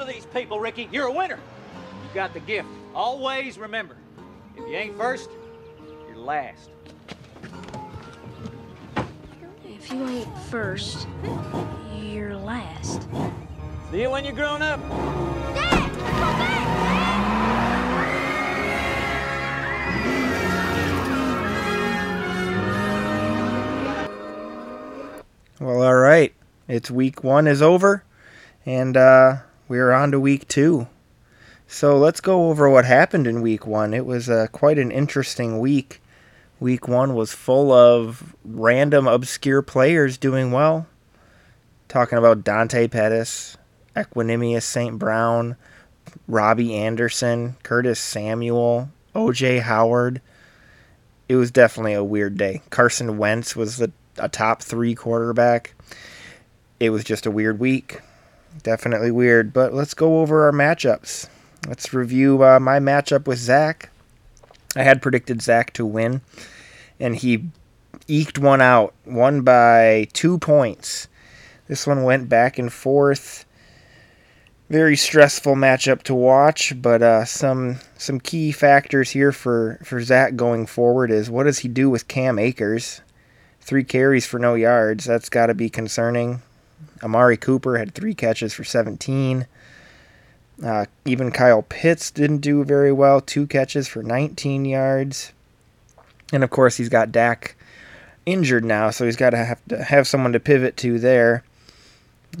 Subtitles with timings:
[0.00, 0.88] to these people, Ricky.
[0.90, 1.38] You're a winner.
[2.02, 2.68] You got the gift.
[2.94, 3.96] Always remember,
[4.56, 5.28] if you ain't first,
[6.08, 6.70] you're last.
[9.64, 11.06] If you ain't first,
[12.00, 13.02] you're last.
[13.90, 14.80] See you when you're grown up.
[15.54, 15.92] Dad!
[15.92, 16.60] Go back!
[25.60, 26.32] Well, all right.
[26.68, 28.02] It's week one is over,
[28.64, 29.36] and uh,
[29.70, 30.88] we're on to week two.
[31.68, 33.94] So let's go over what happened in week one.
[33.94, 36.02] It was uh, quite an interesting week.
[36.58, 40.88] Week one was full of random, obscure players doing well.
[41.86, 43.56] Talking about Dante Pettis,
[43.94, 44.98] Equanimeous St.
[44.98, 45.54] Brown,
[46.26, 50.20] Robbie Anderson, Curtis Samuel, OJ Howard.
[51.28, 52.60] It was definitely a weird day.
[52.70, 55.74] Carson Wentz was the a top three quarterback.
[56.80, 58.00] It was just a weird week.
[58.62, 59.52] Definitely weird.
[59.52, 61.28] But let's go over our matchups.
[61.66, 63.90] Let's review uh, my matchup with Zach.
[64.76, 66.20] I had predicted Zach to win,
[66.98, 67.48] and he
[68.06, 71.08] eked one out, won by two points.
[71.68, 73.44] This one went back and forth.
[74.68, 80.36] Very stressful matchup to watch, but uh, some some key factors here for, for Zach
[80.36, 83.00] going forward is what does he do with Cam Akers?
[83.60, 85.04] Three carries for no yards.
[85.04, 86.42] That's got to be concerning.
[87.02, 89.46] Amari Cooper had three catches for 17.
[90.62, 93.20] Uh, even Kyle Pitts didn't do very well.
[93.20, 95.32] Two catches for 19 yards.
[96.32, 97.56] And of course, he's got Dak
[98.26, 101.44] injured now, so he's got to have to have someone to pivot to there.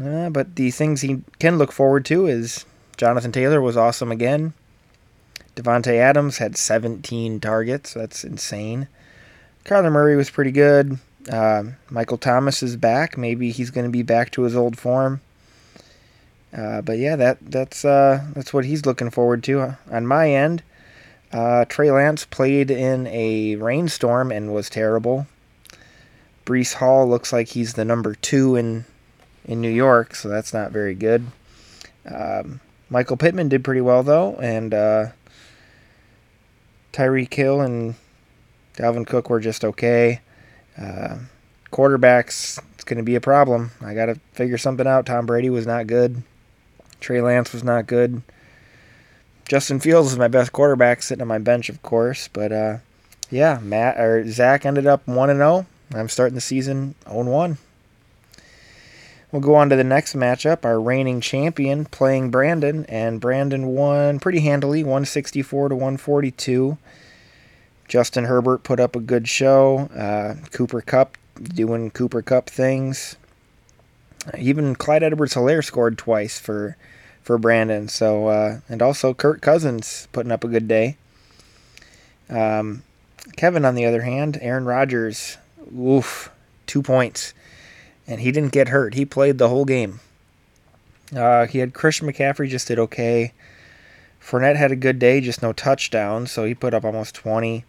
[0.02, 2.64] Uh, but the things he can look forward to is
[2.96, 4.52] Jonathan Taylor was awesome again.
[5.56, 7.94] Davante Adams had 17 targets.
[7.94, 8.86] That's insane.
[9.64, 10.98] Kyler Murray was pretty good.
[11.28, 13.18] Uh, Michael Thomas is back.
[13.18, 15.20] Maybe he's going to be back to his old form.
[16.56, 19.76] Uh, but yeah, that that's uh, that's what he's looking forward to.
[19.90, 20.62] On my end,
[21.32, 25.26] uh, Trey Lance played in a rainstorm and was terrible.
[26.44, 28.84] Breece Hall looks like he's the number two in
[29.44, 31.26] in New York, so that's not very good.
[32.12, 35.06] Um, Michael Pittman did pretty well though, and uh,
[36.92, 37.94] Hill and
[38.76, 40.20] Dalvin Cook were just okay.
[40.78, 41.18] Uh,
[41.70, 43.70] quarterbacks, it's going to be a problem.
[43.80, 45.06] I got to figure something out.
[45.06, 46.22] Tom Brady was not good.
[47.00, 48.22] Trey Lance was not good.
[49.48, 52.28] Justin Fields is my best quarterback, sitting on my bench, of course.
[52.28, 52.76] But uh,
[53.30, 55.66] yeah, Matt or Zach ended up one and zero.
[55.92, 57.58] I'm starting the season 0 1.
[59.32, 60.64] We'll go on to the next matchup.
[60.64, 66.78] Our reigning champion playing Brandon, and Brandon won pretty handily, 164 to 142.
[67.90, 69.90] Justin Herbert put up a good show.
[69.92, 73.16] Uh, Cooper Kupp doing Cooper Kupp things.
[74.38, 76.76] Even Clyde Edwards-Helaire scored twice for
[77.20, 77.88] for Brandon.
[77.88, 80.98] So uh, and also Kirk Cousins putting up a good day.
[82.28, 82.84] Um,
[83.36, 85.36] Kevin, on the other hand, Aaron Rodgers,
[85.76, 86.30] oof,
[86.66, 87.34] two points,
[88.06, 88.94] and he didn't get hurt.
[88.94, 89.98] He played the whole game.
[91.14, 93.32] Uh, he had Christian McCaffrey just did okay.
[94.22, 97.64] Fournette had a good day, just no touchdowns, so he put up almost 20.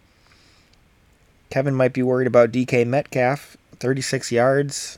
[1.52, 4.96] Kevin might be worried about DK Metcalf, 36 yards.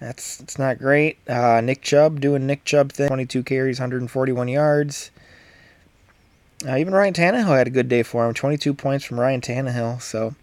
[0.00, 1.18] That's it's not great.
[1.28, 5.10] Uh, Nick Chubb doing Nick Chubb thing, 22 carries, 141 yards.
[6.66, 10.00] Uh, even Ryan Tannehill had a good day for him, 22 points from Ryan Tannehill.
[10.00, 10.34] So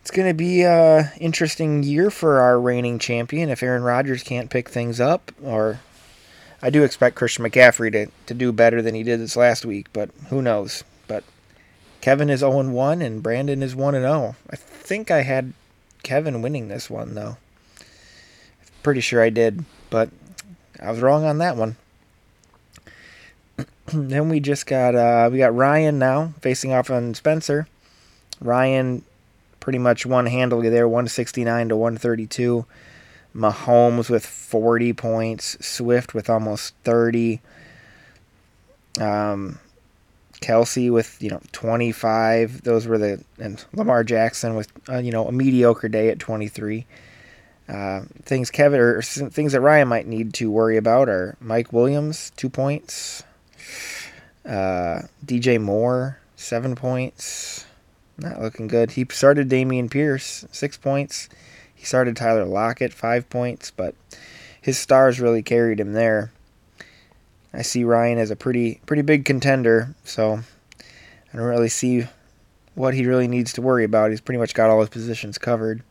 [0.00, 4.48] it's going to be an interesting year for our reigning champion if Aaron Rodgers can't
[4.48, 5.32] pick things up.
[5.42, 5.80] Or
[6.62, 9.88] I do expect Christian McCaffrey to, to do better than he did this last week,
[9.92, 10.82] but who knows?
[12.00, 14.36] Kevin is 0 1 and Brandon is 1 0.
[14.50, 15.52] I think I had
[16.02, 17.36] Kevin winning this won, though.
[18.82, 20.10] Pretty sure I did, but
[20.80, 21.76] I was wrong on that one.
[23.92, 27.66] then we just got uh, we got Ryan now facing off on Spencer.
[28.40, 29.02] Ryan
[29.60, 32.64] pretty much one handily there, 169 to 132.
[33.34, 37.40] Mahomes with 40 points, Swift with almost 30.
[38.98, 39.58] Um,
[40.40, 42.62] Kelce with you know 25.
[42.62, 46.86] Those were the and Lamar Jackson with uh, you know a mediocre day at 23.
[47.68, 52.32] Uh, things Kevin or things that Ryan might need to worry about are Mike Williams
[52.36, 53.22] two points,
[54.46, 57.66] uh, DJ Moore seven points,
[58.16, 58.92] not looking good.
[58.92, 61.28] He started Dameon Pierce six points.
[61.74, 63.94] He started Tyler Lockett five points, but
[64.60, 66.32] his stars really carried him there.
[67.52, 70.40] I see Ryan as a pretty pretty big contender, so
[70.78, 72.06] I don't really see
[72.74, 74.10] what he really needs to worry about.
[74.10, 75.82] He's pretty much got all his positions covered.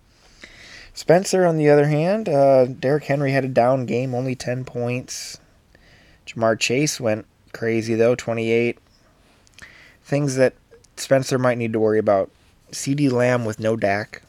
[0.94, 5.40] Spencer, on the other hand, uh, Derrick Henry had a down game, only 10 points.
[6.26, 8.80] Ja'Marr Chase went crazy though, 28.
[10.04, 10.54] Things that
[10.96, 12.32] Spencer might need to worry about.
[12.72, 14.22] CeeDee Lamb with no Dak.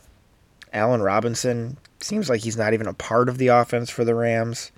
[0.73, 4.71] Allen Robinson seems like he's not even a part of the offense for the Rams.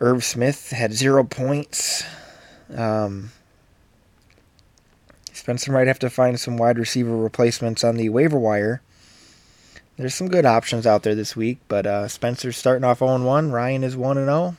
[0.00, 2.04] Irv Smith had zero points.
[2.74, 3.32] Um,
[5.32, 8.82] Spencer might have to find some wide receiver replacements on the waiver wire.
[9.96, 13.50] There's some good options out there this week, but uh, Spencer's starting off 0 1.
[13.50, 14.56] Ryan is 1 0.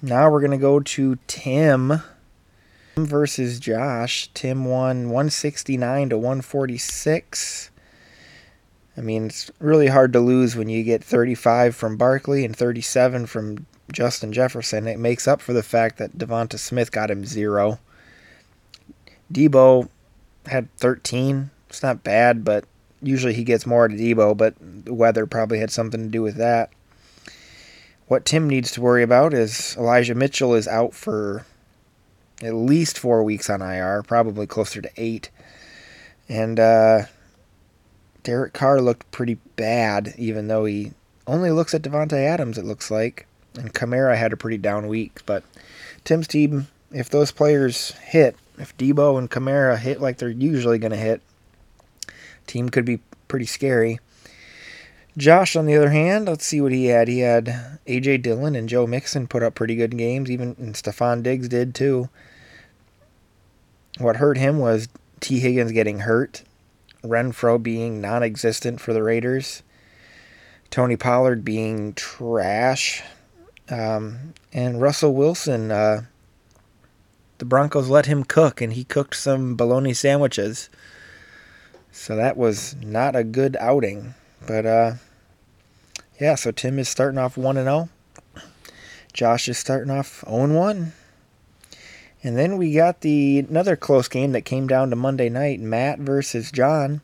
[0.00, 2.00] Now we're going to go to Tim
[2.96, 4.30] versus Josh.
[4.32, 7.70] Tim won 169 to 146.
[8.96, 13.26] I mean, it's really hard to lose when you get 35 from Barkley and 37
[13.26, 14.86] from Justin Jefferson.
[14.86, 17.78] It makes up for the fact that Devonta Smith got him zero.
[19.32, 19.88] Deebo
[20.46, 21.50] had 13.
[21.68, 22.64] It's not bad, but
[23.02, 26.36] usually he gets more to Deebo, but the weather probably had something to do with
[26.36, 26.70] that.
[28.06, 31.44] What Tim needs to worry about is Elijah Mitchell is out for
[32.42, 35.30] at least four weeks on IR, probably closer to eight.
[36.28, 37.02] And uh,
[38.26, 40.90] Derek Carr looked pretty bad, even though he
[41.28, 43.24] only looks at Davante Adams, it looks like.
[43.54, 45.24] And Kamara had a pretty down week.
[45.26, 45.44] But
[46.02, 50.90] Tim's team, if those players hit, if Deebo and Kamara hit like they're usually going
[50.90, 51.22] to hit,
[52.48, 54.00] team could be pretty scary.
[55.16, 57.06] Josh, on the other hand, let's see what he had.
[57.06, 58.18] He had A.J.
[58.18, 62.08] Dillon and Joe Mixon put up pretty good games, even and Stefon Diggs did too.
[63.98, 64.88] What hurt him was
[65.20, 66.42] Tee Higgins getting hurt,
[67.06, 69.62] Renfrow being non existent for the Raiders,
[70.70, 73.02] Tony Pollard being trash,
[73.68, 75.70] um, and Russell Wilson.
[75.70, 76.02] Uh,
[77.38, 80.70] the Broncos let him cook, and he cooked some bologna sandwiches.
[81.92, 84.14] So that was not a good outing.
[84.46, 84.92] But uh,
[86.20, 87.88] yeah, so Tim is starting off 1 0.
[89.12, 90.92] Josh is starting off 0 1.
[92.26, 96.00] And then we got the another close game that came down to Monday night, Matt
[96.00, 97.00] versus John.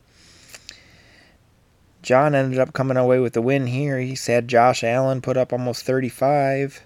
[2.02, 4.00] John ended up coming away with the win here.
[4.00, 6.82] He said Josh Allen put up almost 35.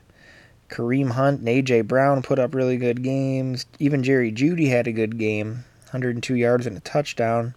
[0.69, 3.65] Kareem Hunt and AJ Brown put up really good games.
[3.79, 7.55] Even Jerry Jeudy had a good game, 102 yards and a touchdown.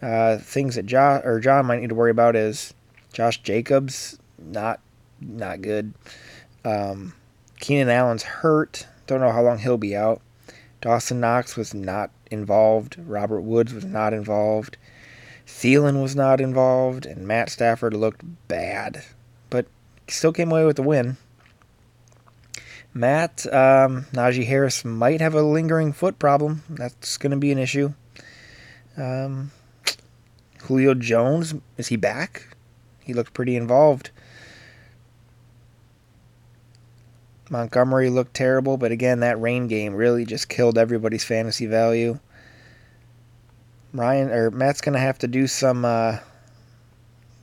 [0.00, 2.74] Uh, things that John or John might need to worry about is
[3.12, 4.78] Josh Jacobs, not
[5.20, 5.94] not good.
[6.64, 7.12] Um,
[7.58, 8.86] Keenan Allen's hurt.
[9.06, 10.20] Don't know how long he'll be out.
[10.80, 12.96] Dawson Knox was not involved.
[12.98, 14.76] Robert Woods was not involved.
[15.46, 19.04] Thielen was not involved, and Matt Stafford looked bad,
[19.48, 19.66] but
[20.08, 21.16] still came away with the win.
[22.92, 26.62] Matt, um, Najee Harris might have a lingering foot problem.
[26.68, 27.92] That's going to be an issue.
[28.96, 29.52] Um,
[30.62, 32.56] Julio Jones, is he back?
[33.00, 34.10] He looked pretty involved.
[37.50, 42.18] Montgomery looked terrible, but again, that rain game really just killed everybody's fantasy value.
[43.92, 46.18] Ryan or Matt's gonna have to do some uh,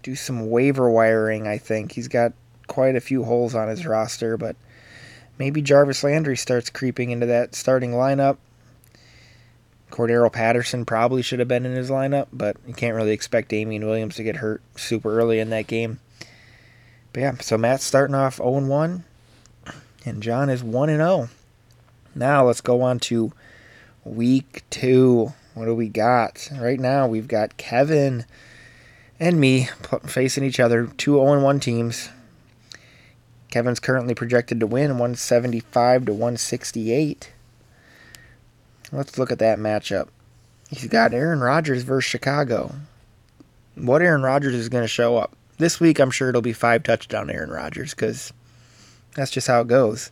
[0.04, 1.48] do some waiver wiring.
[1.48, 2.34] I think he's got
[2.68, 4.56] quite a few holes on his roster, but
[5.40, 8.38] maybe Jarvis Landry starts creeping into that starting lineup.
[9.90, 13.86] Cordarrelle Patterson probably should have been in his lineup, but you can't really expect Damien
[13.86, 16.00] Williams to get hurt super early in that game.
[17.14, 19.04] But yeah, so Matt's starting off 0 1,
[20.06, 21.30] and John is 1 and 0.
[22.16, 23.32] Now let's go on to
[24.04, 25.34] week two.
[25.54, 26.50] What do we got?
[26.54, 28.26] Right now we've got Kevin
[29.20, 29.70] and me
[30.06, 32.10] facing each other, two 0 1 teams.
[33.50, 37.32] Kevin's currently projected to win 175 to 168.
[38.92, 40.08] Let's look at that matchup.
[40.70, 42.74] He's got Aaron Rodgers versus Chicago.
[43.76, 45.36] What Aaron Rodgers is going to show up?
[45.58, 48.34] This week, I'm sure it'll be five touchdown Aaron Rodgers because
[49.16, 50.12] that's just how it goes.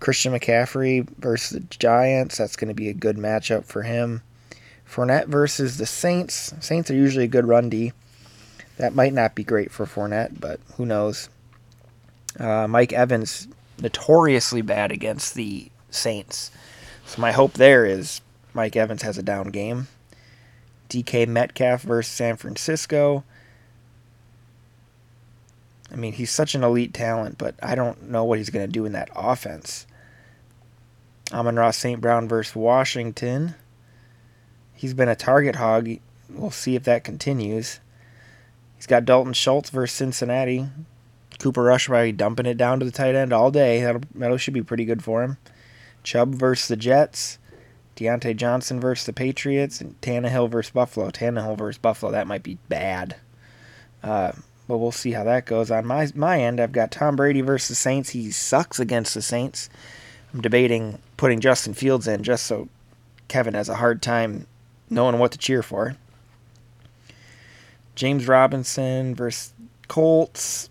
[0.00, 2.38] Christian McCaffrey versus the Giants.
[2.38, 4.22] That's going to be a good matchup for him.
[4.88, 6.54] Fournette versus the Saints.
[6.60, 7.92] Saints are usually a good run D.
[8.76, 11.28] That might not be great for Fournette, but who knows?
[12.38, 13.48] Uh, Mike Evans
[13.80, 16.50] notoriously bad against the Saints.
[17.06, 18.20] So my hope there is
[18.52, 19.88] Mike Evans has a down game.
[20.88, 23.24] DK Metcalf versus San Francisco.
[25.94, 28.72] I mean, he's such an elite talent, but I don't know what he's going to
[28.72, 29.86] do in that offense.
[31.32, 32.00] Amon-Ra St.
[32.00, 33.54] Brown versus Washington.
[34.72, 35.88] He's been a target hog.
[36.28, 37.78] We'll see if that continues.
[38.76, 40.66] He's got Dalton Schultz versus Cincinnati.
[41.38, 43.80] Cooper Rush probably dumping it down to the tight end all day.
[43.80, 45.38] That'll, that should be pretty good for him.
[46.02, 47.38] Chubb versus the Jets.
[47.94, 49.80] Diontae Johnson versus the Patriots.
[49.80, 51.10] And Tannehill versus Buffalo.
[51.10, 52.10] Tannehill versus Buffalo.
[52.10, 53.14] That might be bad.
[54.02, 54.32] Uh,
[54.66, 55.70] but we'll see how that goes.
[55.70, 58.10] On my my end, I've got Tom Brady versus Saints.
[58.10, 59.68] He sucks against the Saints.
[60.32, 62.68] I'm debating putting Justin Fields in just so
[63.28, 64.46] Kevin has a hard time
[64.90, 65.96] knowing what to cheer for.
[67.94, 69.52] James Robinson versus
[69.88, 70.70] Colts.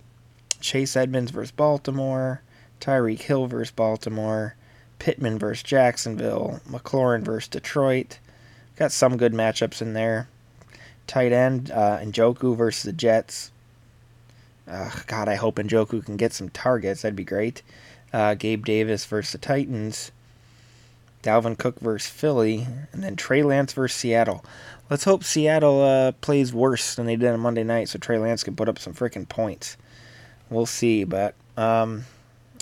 [0.60, 2.42] Chase Edmonds versus Baltimore.
[2.80, 4.56] Tyreek Hill versus Baltimore.
[5.00, 6.62] Pittman versus Jacksonville.
[6.70, 8.20] McLaurin versus Detroit.
[8.76, 10.28] Got some good matchups in there.
[11.06, 13.52] Tight end, uh, Njoku versus the Jets.
[14.68, 17.02] Uh, God, I hope Njoku can get some targets.
[17.02, 17.62] That'd be great.
[18.12, 20.12] Uh, Gabe Davis versus the Titans.
[21.22, 22.68] Dalvin Cook versus Philly.
[22.92, 24.44] And then Trey Lance versus Seattle.
[24.90, 28.44] Let's hope Seattle uh, plays worse than they did on Monday night so Trey Lance
[28.44, 29.78] can put up some freaking points.
[30.50, 31.04] We'll see.
[31.04, 32.06] But um,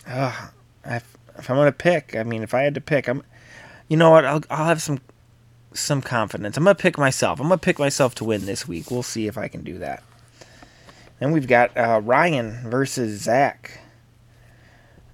[0.08, 0.50] uh,
[0.86, 3.24] if, if I'm going to pick, I mean, if I had to pick, I'm.
[3.88, 4.24] You know what?
[4.24, 5.01] I'll, I'll have some
[5.74, 6.58] some confidence.
[6.58, 7.39] I'm gonna pick myself.
[7.39, 8.91] I'm gonna pick myself to win this week.
[8.91, 10.03] We'll see if I can do that.
[11.22, 13.80] Then we've got uh, Ryan versus Zach.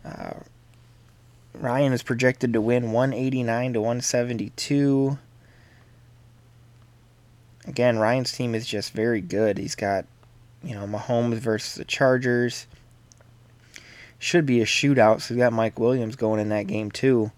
[0.05, 0.35] Uh,
[1.53, 5.17] Ryan is projected to win 189 to 172.
[7.67, 9.57] Again, Ryan's team is just very good.
[9.57, 10.05] He's got,
[10.63, 12.67] you know, Mahomes versus the Chargers.
[14.17, 17.33] Should be a shootout, so we've got Mike Williams going in that game too.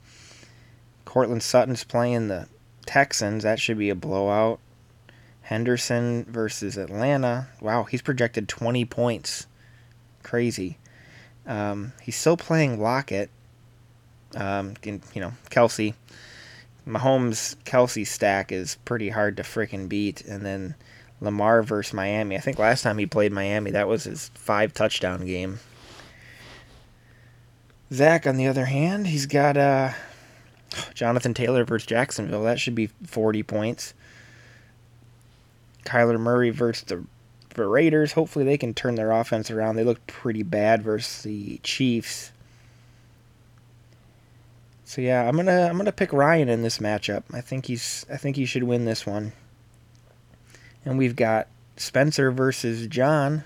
[1.06, 2.48] Courtland Sutton's playing the
[2.86, 3.42] Texans.
[3.42, 4.60] That should be a blowout.
[5.50, 7.48] Henderson versus Atlanta.
[7.60, 9.48] Wow, he's projected 20 points.
[10.22, 10.78] Crazy.
[11.48, 13.32] Um, he's still playing Lockett.
[14.36, 15.96] Um, you know, Kelce.
[16.88, 20.24] Mahomes Kelce stack is pretty hard to freaking beat.
[20.24, 20.76] And then
[21.20, 22.38] Lamar versus Miami.
[22.38, 25.58] I think last time he played Miami, that was his five touchdown game.
[27.92, 29.94] Zach, on the other hand, he's got uh,
[30.94, 32.44] Jonathan Taylor versus Jacksonville.
[32.44, 33.96] That should be 40 points.
[35.86, 37.06] Kyler Murray versus the,
[37.56, 38.14] the Raiders.
[38.14, 39.76] Hopefully they can turn their offense around.
[39.76, 42.32] They looked pretty bad versus the Chiefs.
[44.86, 47.24] So yeah, I'm gonna I'm gonna pick Ryan in this matchup.
[47.32, 49.34] I think he's I think he should win this one.
[50.84, 53.44] And we've got Spencer versus John.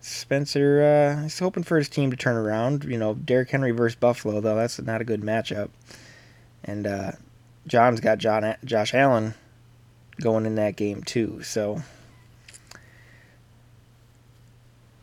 [0.00, 0.82] Spencer,
[1.24, 2.84] uh, hoping for his team to turn around.
[2.84, 5.70] You know, Derrick Henry versus Buffalo, though, that's not a good matchup.
[6.62, 7.12] And uh,
[7.66, 9.32] John's got John, Josh Allen
[10.20, 11.42] going in that game, too.
[11.42, 11.82] So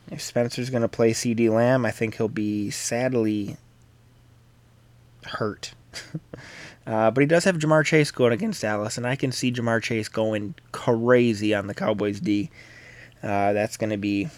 [0.09, 3.57] if Spencer's going to play CeeDee Lamb, I think he'll be sadly
[5.25, 5.73] hurt.
[6.87, 9.81] uh, but he does have Ja'Marr Chase going against Dallas, and I can see Ja'Marr
[9.81, 12.49] Chase going crazy on the Cowboys D.
[13.21, 14.29] Uh, that's going to be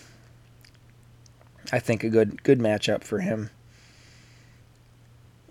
[1.71, 3.49] I think a good good matchup for him.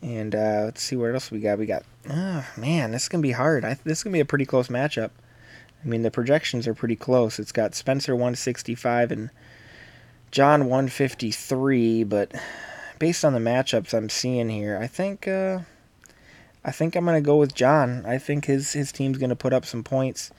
[0.03, 1.59] And uh, let's see what else we got.
[1.59, 3.65] We got oh man, this is gonna be hard.
[3.65, 5.11] I, this is gonna be a pretty close matchup.
[5.85, 7.39] I mean, the projections are pretty close.
[7.39, 9.31] It's got Spencer 165 and
[10.31, 12.33] John 153, but
[12.99, 15.61] based on the matchups I'm seeing here, I think uh,
[16.65, 18.05] I think I'm gonna go with John.
[18.05, 20.33] I think his his team's gonna put up some points.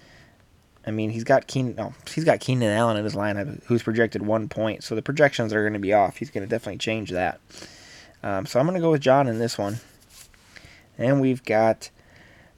[0.86, 1.76] I mean, he's got Keenan.
[1.76, 4.84] No, he's got Keenan Allen in his lineup, who's projected one point.
[4.84, 6.18] So the projections are going to be off.
[6.18, 7.40] He's going to definitely change that.
[8.24, 9.78] Um, so I'm going to go with John in this one.
[10.98, 11.90] And we've got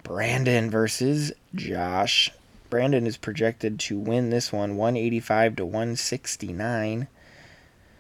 [0.04, 2.32] Brandon versus Josh.
[2.70, 7.08] Brandon is projected to win this one, 185 to 169.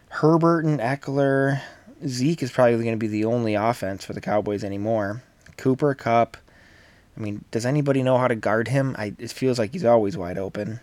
[0.09, 1.61] Herbert and Ekeler.
[2.05, 5.23] Zeke is probably going to be the only offense for the Cowboys anymore.
[5.57, 6.37] Cooper Kupp.
[7.17, 8.95] I mean, does anybody know how to guard him?
[8.99, 10.81] I, it feels like he's always wide open.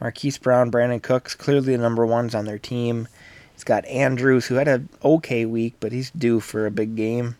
[0.00, 3.08] Marquise Brown, Brandin Cooks, clearly the number ones on their team.
[3.54, 7.36] He's got Andrews, who had an okay week, but he's due for a big game.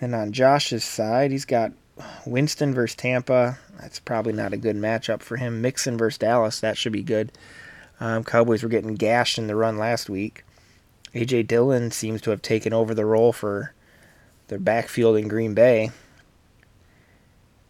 [0.00, 1.72] And on Josh's side, he's got
[2.26, 3.58] Winston versus Tampa.
[3.80, 5.60] That's probably not a good matchup for him.
[5.60, 6.60] Mixon versus Dallas.
[6.60, 7.32] That should be good.
[8.00, 10.44] Um, Cowboys were getting gashed in the run last week.
[11.14, 11.44] A.J.
[11.44, 13.72] Dillon seems to have taken over the role for
[14.48, 15.90] their backfield in Green Bay.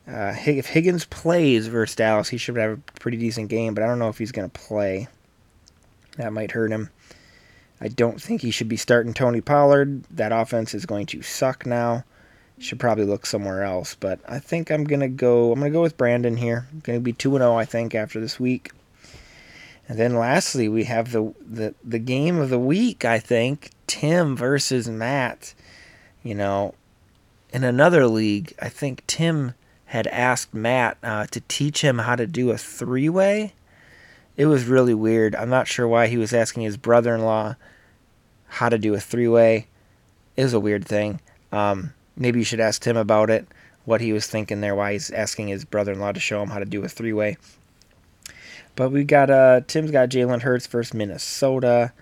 [0.07, 3.87] Uh, if Higgins plays versus Dallas, he should have a pretty decent game, but I
[3.87, 5.09] don't know if he's going to play.
[6.17, 6.91] That might hurt him.
[7.81, 10.05] I don't think he should be starting Tony Pollard.
[10.05, 12.05] That offense is going to suck now.
[12.59, 15.51] Should probably look somewhere else, but I think I'm gonna go.
[15.51, 16.69] I'm gonna go with Brandon here.
[16.71, 18.71] I'm gonna be two and zero, I think, after this week.
[19.89, 23.05] And then lastly, we have the the the game of the week.
[23.05, 25.55] I think Tim versus Matt.
[26.23, 26.75] You know,
[27.53, 29.55] in another league, I think Tim
[29.87, 33.55] had asked Matt uh, to teach him how to do a three way.
[34.37, 35.35] It was really weird.
[35.35, 37.57] I'm not sure why he was asking his brother in law
[38.47, 39.67] how to do a three way.
[40.37, 41.21] It was a weird thing.
[41.51, 43.47] Um, maybe you should ask Tim about it,
[43.85, 46.51] what he was thinking there, why he's asking his brother in law to show him
[46.51, 47.37] how to do a three way.
[48.75, 51.93] But we got uh Tim's got Jalen Hurts versus Minnesota.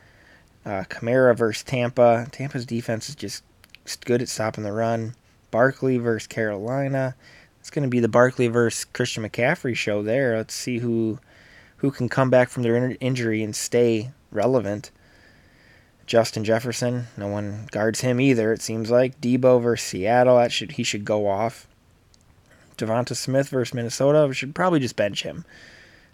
[0.65, 2.27] Uh, versus Tampa.
[2.31, 3.43] Tampa's defense is just
[4.05, 5.15] good at stopping the run.
[5.51, 7.17] Barkley versus Carolina.
[7.61, 10.37] It's going to be the Barkley versus Christian McCaffrey show there.
[10.37, 11.19] Let's see who
[11.81, 14.91] who can come back from their in- injury and stay relevant.
[16.07, 18.53] Justin Jefferson, no one guards him either.
[18.53, 20.39] It seems like Deebo versus Seattle.
[20.39, 21.67] That should he should go off.
[22.77, 24.27] Devonta Smith versus Minnesota.
[24.27, 25.45] We should probably just bench him,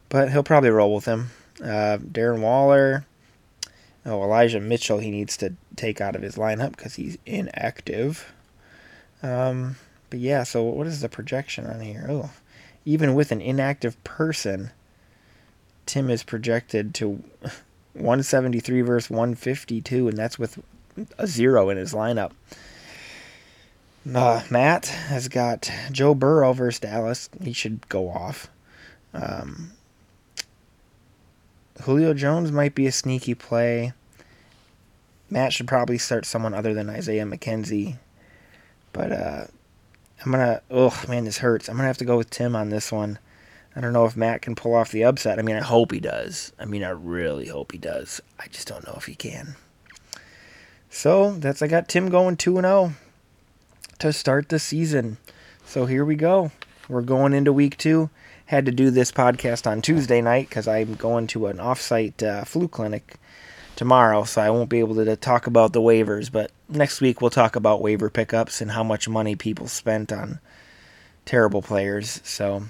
[0.09, 1.31] but he'll probably roll with him.
[1.63, 3.07] Uh, Darren Waller.
[4.05, 4.99] Oh, Elijah Mitchell.
[4.99, 8.33] He needs to take out of his lineup because he's inactive.
[9.23, 9.77] Um,
[10.11, 10.43] but yeah.
[10.45, 12.07] So what is the projection on here?
[12.09, 12.31] Oh,
[12.85, 14.71] even with an inactive person,
[15.87, 17.23] Tim is projected to
[17.95, 20.59] 173 versus 152, and that's with
[21.19, 22.33] a zero in his lineup.
[24.15, 27.29] Uh, Matt has got Joe Burrow versus Dallas.
[27.43, 28.49] He should go off.
[29.13, 29.73] Um,
[31.83, 33.93] Julio Jones might be a sneaky play.
[35.29, 37.99] Matt should probably start someone other than Isaiah McKenzie.
[38.93, 39.45] But uh,
[40.25, 40.63] I'm going to.
[40.71, 41.69] Oh, man, this hurts.
[41.69, 43.19] I'm going to have to go with Tim on this one.
[43.77, 45.39] I don't know if Matt can pull off the upset.
[45.39, 46.53] I mean, I hope he does.
[46.59, 48.23] I mean, I really hope he does.
[48.41, 49.55] I just don't know if he can.
[50.89, 52.95] So that's I got Tim going two and zero
[53.99, 55.19] to start the season.
[55.67, 56.53] So here we go.
[56.89, 58.09] We're going into week two.
[58.47, 62.45] Had to do this podcast on Tuesday night because I'm going to an offsite uh,
[62.45, 63.17] flu clinic
[63.75, 66.33] tomorrow, so I won't be able to talk about the waivers.
[66.33, 70.41] But next week we'll talk about waiver pickups and how much money people spent on
[71.27, 72.23] terrible players.
[72.25, 72.63] So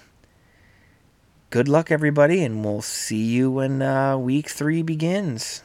[1.56, 5.62] good luck, everybody, and we'll see you when uh, week three begins.